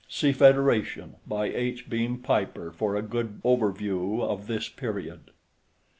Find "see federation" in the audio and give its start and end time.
0.09-1.17